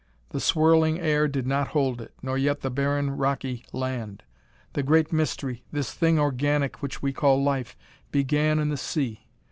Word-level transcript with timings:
The 0.29 0.39
swirling 0.39 0.99
air 0.99 1.27
did 1.27 1.45
not 1.45 1.67
hold 1.67 2.01
it, 2.01 2.11
nor 2.23 2.35
yet 2.35 2.61
the 2.61 2.71
barren 2.71 3.11
rocky 3.11 3.63
land. 3.71 4.23
The 4.73 4.81
great 4.81 5.13
mystery 5.13 5.63
this 5.71 5.93
thing 5.93 6.17
organic 6.17 6.81
which 6.81 7.03
we 7.03 7.13
call 7.13 7.43
life 7.43 7.77
began 8.11 8.57
in 8.57 8.69
the 8.69 8.77
sea. 8.77 9.27